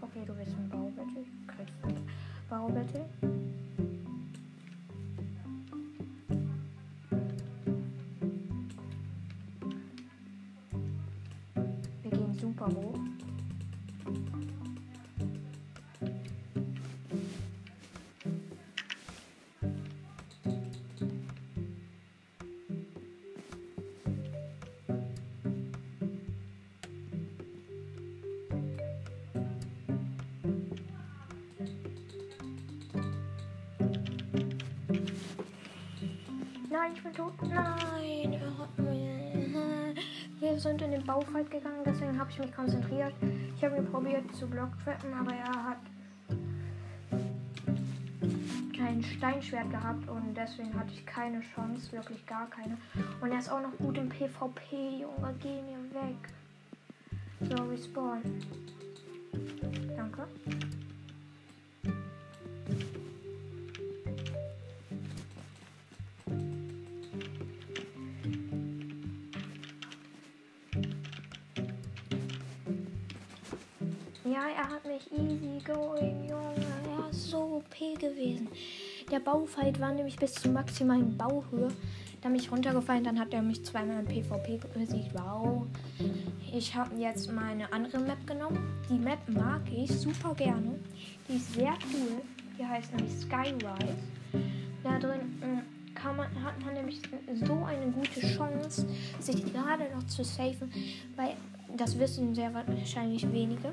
Okay, 0.01 0.25
du 0.27 0.33
bist 0.35 0.53
ein 0.57 0.69
Baubattle. 0.69 1.25
Du 1.25 1.53
kriegst 1.53 1.75
ein 1.85 2.07
Baubattle. 2.49 3.07
Wir 12.03 12.11
gehen 12.11 12.35
super 12.35 12.67
hoch. 12.67 12.99
Tot. 37.12 37.35
Nein. 37.42 38.40
Wir 40.40 40.59
sind 40.59 40.81
in 40.83 40.90
den 40.90 41.05
Baufight 41.05 41.51
gegangen, 41.51 41.83
deswegen 41.85 42.18
habe 42.18 42.31
ich 42.31 42.38
mich 42.38 42.55
konzentriert. 42.55 43.12
Ich 43.57 43.64
habe 43.64 43.77
ihn 43.77 43.87
probiert 43.90 44.35
zu 44.35 44.46
blocktrappen, 44.46 45.12
aber 45.12 45.33
er 45.33 45.64
hat 45.64 45.79
kein 48.77 49.03
Steinschwert 49.03 49.70
gehabt 49.70 50.09
und 50.09 50.35
deswegen 50.35 50.75
hatte 50.79 50.92
ich 50.92 51.05
keine 51.05 51.40
Chance, 51.40 51.92
wirklich 51.92 52.27
gar 52.27 52.49
keine. 52.49 52.79
Und 53.20 53.31
er 53.31 53.38
ist 53.38 53.51
auch 53.51 53.61
noch 53.61 53.77
gut 53.79 53.99
im 53.99 54.09
PvP, 54.09 55.01
Junge, 55.01 55.35
geh 55.40 55.61
mir 55.62 55.79
weg. 55.92 56.16
So, 57.40 57.64
respawn. 57.64 58.23
Mich 75.01 75.21
easy 75.21 75.59
going, 75.65 76.29
Junge. 76.29 76.67
Er 76.99 77.11
ist 77.11 77.31
so 77.31 77.63
OP 77.63 77.99
gewesen. 77.99 78.49
Der 79.11 79.21
Baufight 79.21 79.81
war 79.81 79.93
nämlich 79.93 80.17
bis 80.17 80.35
zur 80.35 80.53
maximalen 80.53 81.17
Bauhöhe. 81.17 81.69
Da 82.21 82.29
bin 82.29 82.37
ich 82.37 82.53
runtergefallen, 82.53 83.05
dann 83.05 83.19
hat 83.19 83.33
er 83.33 83.41
mich 83.41 83.65
zweimal 83.65 84.01
im 84.01 84.07
PvP 84.07 84.61
besiegt. 84.75 85.15
Wow. 85.15 85.67
Ich 86.53 86.75
habe 86.75 86.95
jetzt 86.97 87.33
meine 87.33 87.73
andere 87.73 87.99
Map 87.99 88.27
genommen. 88.27 88.59
Die 88.91 88.99
Map 88.99 89.21
mag 89.29 89.63
ich 89.73 89.91
super 89.91 90.35
gerne. 90.35 90.79
Die 91.29 91.37
ist 91.37 91.55
sehr 91.55 91.73
cool. 91.93 92.21
Die 92.59 92.67
heißt 92.67 92.95
nämlich 92.95 93.13
Skyrise. 93.15 93.97
Da 94.83 94.99
drin 94.99 95.21
mm, 95.41 95.95
kann 95.95 96.17
man, 96.17 96.27
hat 96.43 96.63
man 96.65 96.75
nämlich 96.75 97.01
so 97.47 97.65
eine 97.65 97.91
gute 97.91 98.21
Chance, 98.21 98.87
sich 99.19 99.53
gerade 99.53 99.85
noch 99.95 100.05
zu 100.07 100.25
safen, 100.25 100.71
weil 101.17 101.35
das 101.77 101.99
wissen 101.99 102.35
sehr 102.35 102.53
wahrscheinlich 102.53 103.31
wenige. 103.33 103.73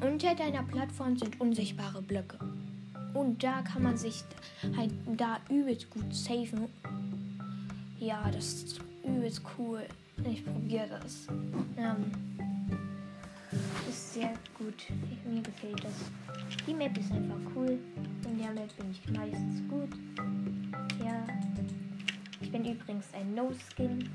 Unter 0.00 0.34
deiner 0.34 0.62
Plattform 0.62 1.16
sind 1.16 1.40
unsichtbare 1.40 2.00
Blöcke. 2.00 2.38
Und 3.14 3.42
da 3.42 3.62
kann 3.62 3.82
man 3.82 3.96
sich 3.96 4.22
halt 4.76 4.92
da 5.16 5.38
übelst 5.50 5.90
gut 5.90 6.14
safen. 6.14 6.68
Ja, 7.98 8.30
das 8.30 8.44
ist 8.44 8.80
übelst 9.04 9.42
cool. 9.58 9.82
Ich 10.30 10.44
probiere 10.44 11.00
das. 11.02 11.26
Ähm, 11.76 12.12
ist 13.88 14.14
sehr 14.14 14.34
gut. 14.56 14.74
Mir 15.24 15.42
gefällt 15.42 15.82
das. 15.82 15.94
Die 16.66 16.74
Map 16.74 16.96
ist 16.96 17.10
einfach 17.10 17.40
cool. 17.56 17.78
In 18.24 18.38
der 18.38 18.52
Map 18.52 18.76
bin 18.76 18.90
ich 18.92 19.10
meistens 19.10 19.68
gut. 19.68 19.90
Ja. 21.04 21.24
Ich 22.40 22.52
bin 22.52 22.64
übrigens 22.64 23.06
ein 23.14 23.34
No-Skin. 23.34 24.08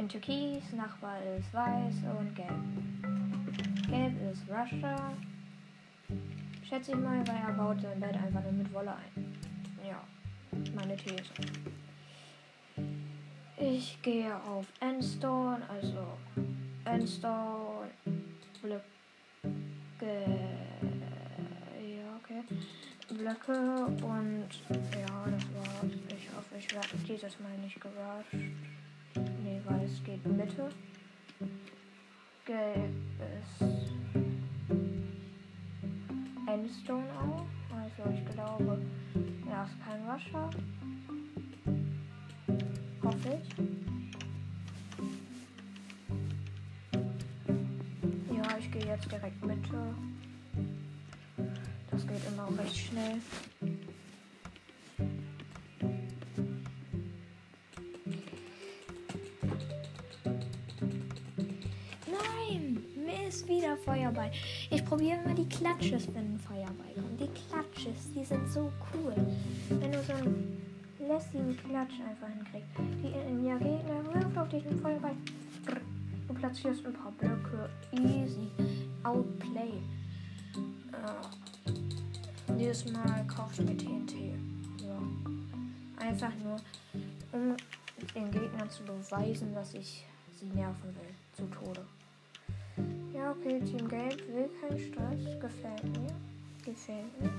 Ja. 0.00 0.06
Bin 0.06 0.08
türkis, 0.08 0.72
Nachbar 0.72 1.18
ist 1.36 1.52
weiß 1.52 1.94
und 2.18 2.34
gelb. 2.34 2.48
Gelb 3.90 4.32
ist 4.32 4.42
Russia. 4.48 5.12
Schätze 6.66 6.92
ich 6.92 6.96
mal, 6.96 7.26
weil 7.26 7.36
er 7.36 7.52
baut 7.52 7.82
sein 7.82 8.00
Bett 8.00 8.16
einfach 8.16 8.42
nur 8.44 8.52
mit 8.52 8.72
Wolle 8.72 8.94
ein. 8.94 9.34
Ja, 9.86 10.02
meine 10.74 10.96
These. 10.96 11.30
Ich 13.58 14.00
gehe 14.00 14.34
auf 14.36 14.66
Endstone, 14.80 15.60
also 15.68 16.16
Endstone, 16.86 17.90
Blöcke 18.62 18.80
okay. 22.16 22.42
Blöcke 23.08 23.84
und 23.86 24.48
ja, 24.70 25.26
das 25.26 25.44
war's. 25.54 25.92
Ich 26.08 26.28
hoffe, 26.34 26.56
ich 26.58 26.72
werde 26.72 26.96
dieses 27.06 27.38
Mal 27.40 27.58
nicht 27.58 27.78
gerusht. 27.80 28.79
Nee, 29.50 29.60
weil 29.64 29.84
es 29.84 30.04
geht 30.04 30.24
Mitte. 30.26 30.68
Gelb 32.46 32.92
ist 33.40 33.64
Endstone 36.46 37.08
auch. 37.18 37.46
Also 37.74 38.10
ich 38.14 38.24
glaube, 38.32 38.80
ja, 39.48 39.64
ist 39.64 39.76
kein 39.84 40.06
Wasser. 40.06 40.50
Hoffe 43.02 43.40
ich. 43.42 43.48
Ja, 48.36 48.58
ich 48.58 48.70
gehe 48.70 48.86
jetzt 48.86 49.10
direkt 49.10 49.44
Mitte. 49.44 49.94
Das 51.90 52.06
geht 52.06 52.24
immer 52.28 52.48
recht 52.56 52.76
schnell. 52.76 53.20
Wieder 63.50 63.76
Feuerball. 63.76 64.30
Ich 64.70 64.84
probiere 64.84 65.18
immer 65.22 65.34
die 65.34 65.48
Klatsches, 65.48 66.06
wenn 66.14 66.34
ein 66.34 66.38
Feuerball 66.38 66.94
kommt. 66.94 67.20
Die 67.20 67.28
Klatsches, 67.48 68.12
die 68.14 68.24
sind 68.24 68.48
so 68.48 68.72
cool. 68.94 69.14
Wenn 69.68 69.92
du 69.92 70.02
so 70.02 70.12
einen 70.12 70.56
lässigen 70.98 71.56
Klatsch 71.56 71.98
einfach 72.08 72.28
hinkriegst. 72.28 72.70
Die 73.02 73.28
in 73.28 73.44
ja, 73.44 73.58
Gegner 73.58 74.14
wirft 74.14 74.38
auf 74.38 74.48
dich 74.48 74.64
einen 74.66 74.80
Feuerball. 74.80 75.16
Du 76.28 76.34
platzierst 76.34 76.86
ein 76.86 76.92
paar 76.92 77.12
Blöcke. 77.12 77.68
Easy. 77.92 78.48
Outplay. 79.02 79.72
Uh, 80.56 82.54
dieses 82.56 82.90
Mal 82.92 83.26
kaufst 83.26 83.58
du 83.58 83.62
mir 83.64 83.76
TNT. 83.76 84.12
Ja. 84.82 86.06
Einfach 86.06 86.32
nur, 86.44 86.56
um 87.32 87.56
den 88.14 88.30
Gegnern 88.30 88.70
zu 88.70 88.84
beweisen, 88.84 89.52
dass 89.54 89.74
ich 89.74 90.04
sie 90.38 90.46
nerven 90.46 90.94
will. 90.94 91.14
Zu 91.32 91.46
Tode. 91.46 91.84
Ja, 93.20 93.32
okay, 93.32 93.60
Team 93.60 93.86
Gelb 93.86 94.18
will 94.32 94.48
keinen 94.62 94.78
Stress. 94.78 95.38
Gefällt 95.40 95.84
mir. 95.98 96.10
Gefällt 96.64 97.20
mir. 97.20 97.30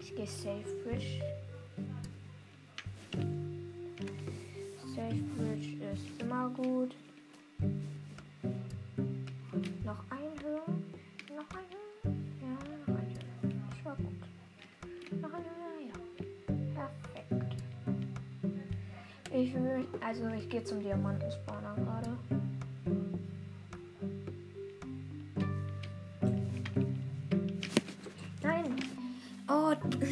Ich 0.00 0.14
gehe 0.14 0.26
Safe 0.28 0.62
Bridge. 0.84 1.20
Safe 4.94 5.22
Bridge 5.36 5.84
ist 5.92 6.22
immer 6.22 6.48
gut. 6.50 6.94
Noch 9.84 10.04
ein 10.08 10.40
Höhe. 10.40 10.62
Noch 11.34 11.50
ein 11.56 11.66
Höhe. 12.04 12.14
Ja, 12.40 12.52
noch 12.86 12.96
ein 12.96 13.08
Höhe. 13.42 13.52
Das 13.70 13.84
war 13.84 13.96
gut. 13.96 14.22
Noch 15.20 15.32
ein 15.32 15.44
Höhe, 15.58 15.88
ja. 15.88 15.98
Perfekt. 16.76 17.56
Ich 19.34 19.52
will, 19.52 19.84
also 20.00 20.28
ich 20.28 20.48
gehe 20.48 20.62
zum 20.62 20.78
Diamantenspawner 20.80 21.74
gerade. 21.74 22.39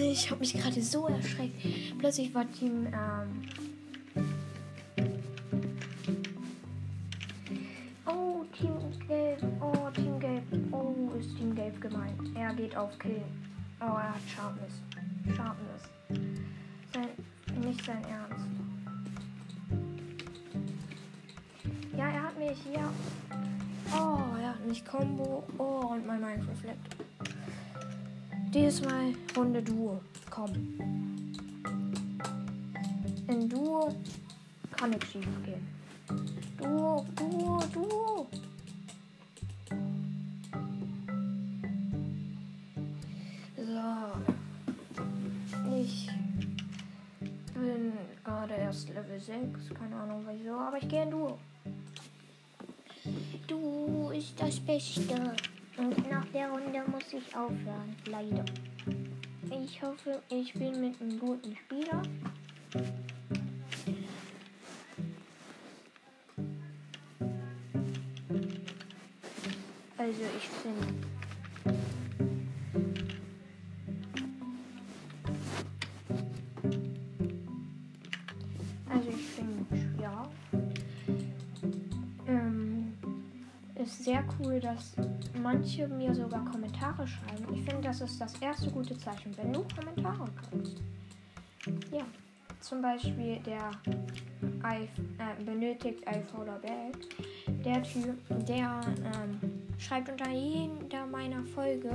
Ich 0.00 0.30
habe 0.30 0.40
mich 0.40 0.52
gerade 0.52 0.80
so 0.80 1.08
erschreckt. 1.08 1.54
Plötzlich 1.98 2.34
war 2.34 2.50
Team 2.52 2.86
ähm, 2.86 3.42
Oh, 8.06 8.44
Team 8.56 8.78
Gelb. 9.06 9.42
Oh, 9.60 9.90
Team 9.94 10.18
Gelb. 10.20 10.44
Oh, 10.72 11.10
ist 11.18 11.36
Team 11.36 11.54
Gelb 11.54 11.80
gemeint. 11.80 12.20
Er 12.34 12.54
geht 12.54 12.76
auf 12.76 12.98
Kill. 12.98 13.22
Oh, 13.80 13.84
er 13.84 14.14
hat 14.14 14.22
Sharpness. 14.34 14.72
Sharpness. 15.36 15.82
Sein, 16.92 17.08
nicht 17.62 17.84
sein 17.84 18.02
Ernst. 18.04 18.44
Ja, 21.96 22.08
er 22.08 22.22
hat 22.22 22.38
mich. 22.38 22.58
Ja. 22.74 22.92
Oh, 23.92 24.38
er 24.40 24.50
hat 24.50 24.66
mich 24.66 24.84
Combo. 24.84 25.44
Oh, 25.58 25.92
und 25.92 26.06
mein 26.06 26.20
Minecraft 26.20 26.64
leckt. 26.64 27.07
Dieses 28.52 28.80
Mal 28.82 29.14
Runde 29.36 29.62
Duo. 29.62 30.00
Komm. 30.30 30.52
In 33.28 33.46
Duo 33.46 33.94
kann 34.70 34.90
nichts 34.90 35.12
schief 35.12 35.26
gehen. 35.44 35.68
Duo, 36.56 37.04
Duo, 37.14 37.60
Duo. 37.74 38.26
So. 43.56 44.16
Ich 45.76 46.08
bin 47.52 47.92
gerade 48.24 48.54
erst 48.54 48.88
Level 48.88 49.20
6. 49.20 49.74
Keine 49.78 49.96
Ahnung 49.96 50.24
wieso, 50.26 50.54
aber 50.54 50.78
ich 50.78 50.88
gehe 50.88 51.02
in 51.02 51.10
Duo. 51.10 51.38
Du 53.46 54.10
ist 54.10 54.40
das 54.40 54.58
Beste. 54.60 55.34
Und 55.78 56.10
nach 56.10 56.24
der 56.34 56.50
Runde 56.50 56.82
muss 56.90 57.12
ich 57.12 57.36
aufhören. 57.36 57.94
Leider. 58.06 58.44
Ich 59.48 59.80
hoffe, 59.80 60.20
ich 60.28 60.52
bin 60.54 60.80
mit 60.80 61.00
einem 61.00 61.20
guten 61.20 61.56
Spieler. 61.56 62.02
Also 69.96 70.22
ich 70.36 70.48
bin. 70.62 71.18
Sehr 84.08 84.24
cool, 84.40 84.58
dass 84.58 84.94
manche 85.42 85.86
mir 85.86 86.14
sogar 86.14 86.42
Kommentare 86.46 87.06
schreiben. 87.06 87.54
Ich 87.54 87.62
finde, 87.62 87.88
das 87.88 88.00
ist 88.00 88.18
das 88.18 88.32
erste 88.40 88.70
gute 88.70 88.96
Zeichen, 88.96 89.36
wenn 89.36 89.52
du 89.52 89.62
Kommentare 89.76 90.24
kriegst. 90.50 90.78
Ja, 91.92 92.06
zum 92.58 92.80
Beispiel 92.80 93.38
der 93.44 93.70
I, 94.64 94.88
äh, 95.18 95.44
benötigt 95.44 96.00
I 96.08 96.22
Follow. 96.22 96.58
Der 96.62 97.82
Typ, 97.82 98.16
der 98.46 98.80
ähm, 98.86 99.40
schreibt 99.76 100.08
unter 100.08 100.30
jeder 100.30 101.06
meiner 101.06 101.44
Folge, 101.44 101.90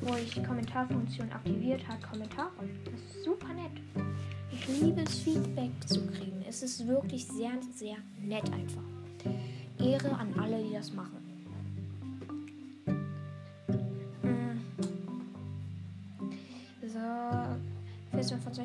wo 0.00 0.14
ich 0.14 0.42
Kommentarfunktion 0.42 1.30
aktiviert 1.32 1.86
habe, 1.86 2.00
Kommentare. 2.00 2.50
Das 2.86 2.94
ist 2.94 3.24
super 3.24 3.52
nett. 3.52 4.06
Ich 4.50 4.66
liebe 4.80 5.02
es, 5.02 5.18
Feedback 5.18 5.72
zu 5.86 6.06
kriegen. 6.06 6.42
Es 6.48 6.62
ist 6.62 6.88
wirklich 6.88 7.26
sehr, 7.26 7.52
sehr 7.74 7.96
nett 8.22 8.50
einfach. 8.54 8.82
Ehre 9.78 10.16
an 10.16 10.32
alle, 10.40 10.62
die 10.62 10.72
das 10.72 10.94
machen. 10.94 11.27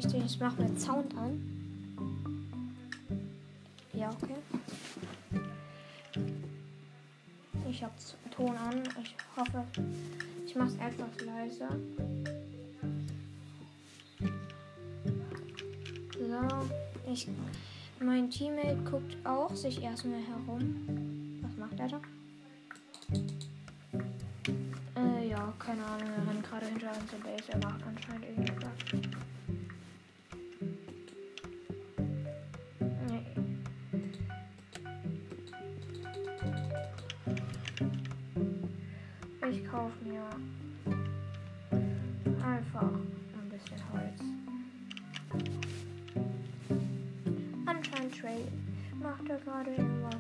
14 0.04 0.12
von 0.12 0.22
16. 0.22 0.26
Ich 0.26 0.40
mache 0.40 0.62
mir 0.62 0.80
Sound 0.80 1.16
an. 1.18 1.42
Ja, 3.94 4.10
okay. 4.10 4.36
Ich 7.70 7.84
habe 7.84 7.94
Ton 8.36 8.56
an. 8.58 8.84
Ich 9.02 9.16
hoffe, 9.36 9.64
ich 10.46 10.56
mache 10.56 10.70
es 10.70 10.76
etwas 10.76 11.26
leiser. 11.26 11.70
So, 16.20 17.12
ich, 17.12 17.28
mein 18.00 18.30
Teammate 18.30 18.78
guckt 18.90 19.16
auch 19.26 19.56
sich 19.56 19.82
erstmal 19.82 20.22
herum. 20.22 21.40
Was 21.42 21.58
macht 21.58 21.80
er 21.80 21.88
da? 21.88 22.02
Äh, 24.96 25.30
ja, 25.30 25.54
keine 25.60 25.86
Ahnung. 25.86 26.10
Er 26.18 26.32
rennt 26.32 26.44
gerade 26.44 26.66
hinter 26.66 26.92
unserer 27.00 27.20
Base. 27.20 27.52
Er 27.52 27.58
macht 27.60 27.82
anscheinend 27.86 28.26
irgendwas. 28.26 29.03
Einfach 42.74 42.90
ein 42.90 43.50
bisschen 43.50 43.78
Holz. 43.92 44.22
Anscheinend 47.66 48.20
Trade. 48.20 48.52
Macht 49.02 49.30
er 49.30 49.38
gerade 49.40 49.72
irgendwas? 49.72 50.16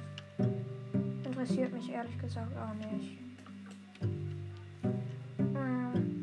Interessiert 1.26 1.74
mich 1.74 1.90
ehrlich 1.90 2.20
gesagt 2.20 2.52
auch 2.58 2.74
nicht. 2.76 3.18
Hm. 5.38 6.22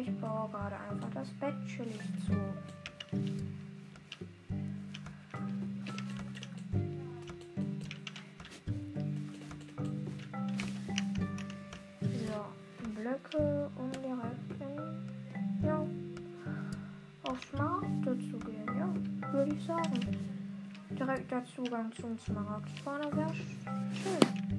Ich 0.00 0.20
baue 0.20 0.48
gerade 0.50 0.76
einfach 0.90 1.10
das 1.14 1.28
Bett 1.40 1.54
chillig 1.66 2.00
zu. 2.26 2.32
Direkter 21.34 21.64
Zugang 21.64 21.92
zum 22.00 22.16
Smaragdspawner 22.16 23.16
wäre 23.16 23.34
schön. 23.34 24.54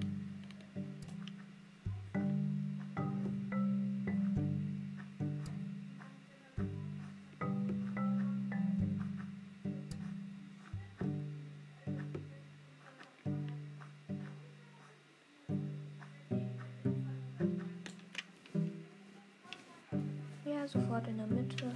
sofort 20.67 21.07
in 21.07 21.17
der 21.17 21.27
Mitte. 21.27 21.71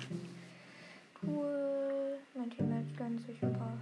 Cool. 1.21 2.17
Mein 2.33 2.49
Teammate 2.49 2.85
gönnt 2.97 3.21
sich 3.21 3.41
ein 3.43 3.53
paar 3.53 3.77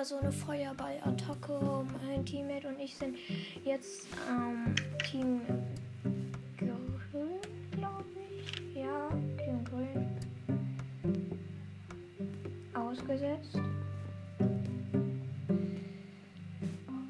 wieder 0.00 0.04
so 0.06 0.16
eine 0.16 0.32
Feuerballattacke. 0.32 1.84
Mein 2.06 2.24
Teammate 2.24 2.68
und 2.68 2.80
ich 2.80 2.96
sind 2.96 3.16
jetzt 3.64 4.06
ähm, 4.30 4.74
Team 5.10 5.42
Grün, 6.56 7.38
glaube 7.70 8.04
ich. 8.30 8.76
Ja, 8.76 9.10
Team 9.36 9.62
Grün. 9.64 10.06
Ausgesetzt. 12.72 13.58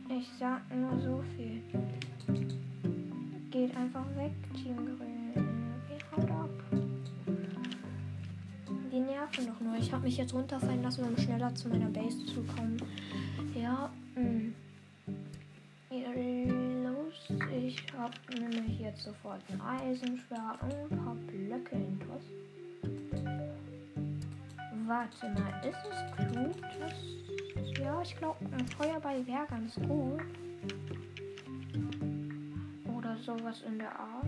Ich 0.09 0.29
sag 0.41 0.61
nur 0.75 0.99
so 1.01 1.23
viel. 1.37 1.63
Geht 3.51 3.77
einfach 3.77 4.07
weg, 4.17 4.33
Team 4.55 4.77
Grün. 4.77 5.10
Nerven 9.31 9.47
doch 9.47 9.61
nur. 9.61 9.77
Ich 9.77 9.93
habe 9.93 10.05
mich 10.05 10.17
jetzt 10.17 10.35
runterfallen 10.35 10.83
lassen, 10.83 11.05
um 11.05 11.17
schneller 11.17 11.55
zu 11.55 11.69
meiner 11.69 11.89
Base 11.89 12.25
zu 12.27 12.43
kommen. 12.43 12.77
Ja, 13.55 13.91
mh. 14.15 14.23
Hm. 14.23 14.55
Los, 15.93 17.41
ich 17.53 17.85
habe 17.97 18.15
nämlich 18.39 18.79
jetzt 18.79 19.03
sofort 19.03 19.41
ein 19.51 19.61
Eisenschwert 19.61 20.63
und 20.63 20.93
ein 20.93 21.05
paar 21.05 21.15
Blöcke 21.15 21.75
intus. 21.75 22.23
Warte 24.87 25.29
mal, 25.31 25.69
ist 25.69 25.79
es 25.91 26.33
klug? 26.33 26.55
Das, 26.79 27.79
ja, 27.79 28.03
ich 28.03 28.17
glaube, 28.17 28.39
ein 28.53 28.67
Feuerball 28.69 29.27
wäre 29.27 29.47
ganz 29.49 29.75
gut. 29.75 30.23
Oder 32.97 33.17
sowas 33.19 33.63
in 33.67 33.79
der 33.79 33.99
Art. 33.99 34.27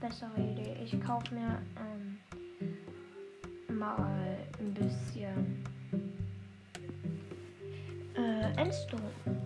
Bessere 0.00 0.40
Idee. 0.40 0.76
Ich 0.84 1.00
kaufe 1.04 1.34
mir 1.34 1.62
ähm, 1.76 2.18
mal 3.76 4.36
ein 4.58 4.74
bisschen 4.74 5.64
äh, 8.14 8.60
Endstone. 8.60 9.02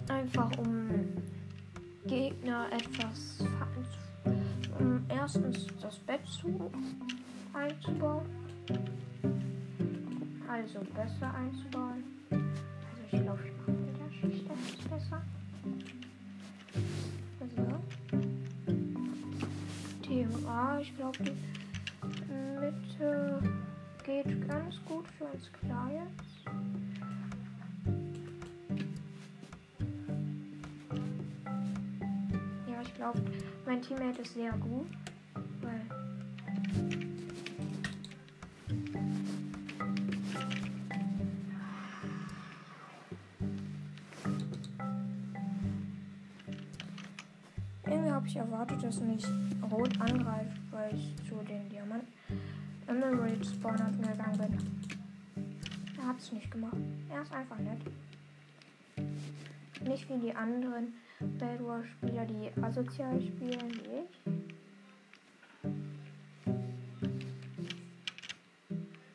Einfach 0.09 0.51
um 0.59 0.89
Gegner 2.07 2.67
etwas 2.73 3.45
um 4.81 5.05
erstens 5.09 5.67
das 5.81 5.99
Bett 5.99 6.27
zu 6.27 6.71
einzubauen. 7.53 8.27
Also 10.49 10.81
besser 10.95 11.35
einzubauen. 11.35 12.03
Also 12.31 13.03
ich 13.13 13.23
glaube, 13.23 13.41
ich 13.45 13.53
mache 13.59 13.73
wieder 13.79 14.11
Schicht 14.13 14.45
etwas 14.47 15.01
besser. 15.01 15.23
Ich 20.81 20.97
glaube, 20.97 21.19
die 21.23 21.37
Mitte 22.59 23.43
geht 24.03 24.49
ganz 24.49 24.83
gut 24.87 25.07
für 25.19 25.25
uns 25.25 25.53
Clients. 25.53 26.25
Ja, 32.67 32.81
ich 32.81 32.95
glaube, 32.95 33.21
mein 33.67 33.83
Teammate 33.83 34.23
ist 34.23 34.33
sehr 34.33 34.53
gut. 34.53 34.89
Weil 35.61 35.83
Irgendwie 47.85 48.11
habe 48.11 48.27
ich 48.27 48.37
erwartet, 48.37 48.83
dass 48.83 49.01
mich 49.01 49.27
Rot 49.71 50.01
angreift, 50.01 50.40
Emerald 53.41 53.47
Spawner 53.47 53.91
gegangen 53.91 54.39
bin. 54.39 54.59
Er 55.99 56.07
hat 56.07 56.19
es 56.19 56.33
nicht 56.33 56.51
gemacht. 56.51 56.77
Er 57.09 57.23
ist 57.23 57.33
einfach 57.33 57.59
nett. 57.59 57.81
Nicht 59.83 60.09
wie 60.11 60.19
die 60.19 60.35
anderen 60.35 60.93
Bad 61.39 61.65
War 61.65 61.83
Spieler, 61.85 62.27
die 62.27 62.51
asozial 62.63 63.21
spielen 63.21 63.73
wie 63.73 64.01
ich. 64.01 64.11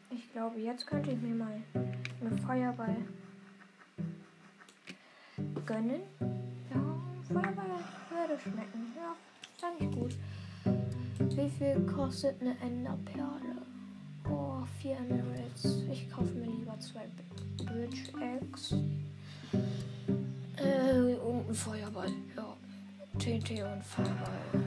Ich 0.10 0.32
glaube, 0.32 0.60
jetzt 0.60 0.88
könnte 0.88 1.12
ich 1.12 1.22
mir 1.22 1.36
mal 1.36 1.62
einen 2.22 2.38
Feuerball 2.40 2.98
gönnen. 5.66 6.02
Ja, 6.74 7.00
Feuerball 7.28 7.80
würde 8.10 8.40
schmecken. 8.42 8.94
Ja, 8.96 9.16
fand 9.58 9.82
ich 9.82 9.92
gut. 9.92 10.18
Wie 11.36 11.50
viel 11.50 11.86
kostet 11.86 12.42
eine 12.42 12.60
Enderperle? 12.60 13.55
Oh, 14.66 14.82
vier 14.82 14.98
Emeralds. 14.98 15.84
Ich 15.92 16.10
kaufe 16.10 16.34
mir 16.34 16.48
lieber 16.48 16.80
zwei 16.80 17.06
Bridge 17.66 18.12
Eggs. 18.20 18.74
Äh, 20.58 21.14
und 21.16 21.50
ein 21.50 21.54
Feuerball. 21.54 22.10
Ja. 22.36 22.56
TNT 23.20 23.62
und 23.62 23.84
Feuerball. 23.84 24.65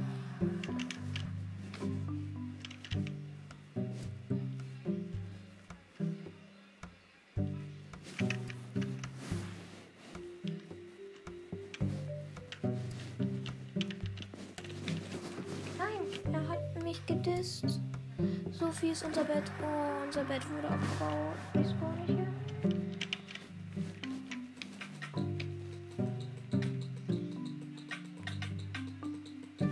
Ist 18.99 19.05
unser 19.05 19.23
Bett? 19.23 19.45
Oh, 19.63 20.05
unser 20.05 20.25
Bett 20.25 20.43
wurde 20.51 20.69
abgebaut. 20.69 21.37
Spawn 21.55 21.95
nicht 21.99 22.09
hier. 22.09 22.27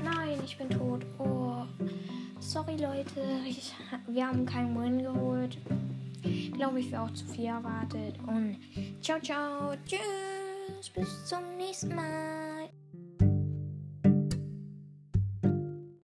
Nein, 0.04 0.38
ich 0.44 0.56
bin 0.56 0.70
tot. 0.70 1.04
Oh. 1.18 1.64
Sorry, 2.38 2.76
Leute. 2.76 3.20
Ich, 3.48 3.74
wir 4.06 4.28
haben 4.28 4.46
keinen 4.46 4.80
Win 4.80 5.02
geholt. 5.02 5.58
Glaube 6.52 6.78
ich, 6.78 6.92
wir 6.92 7.02
auch 7.02 7.12
zu 7.12 7.26
viel 7.26 7.46
erwartet. 7.46 8.16
Und 8.28 8.58
ciao, 9.00 9.18
ciao. 9.20 9.74
Tschüss. 9.84 10.90
Bis 10.94 11.26
zum 11.26 11.56
nächsten 11.56 11.94
Mal. 11.96 12.35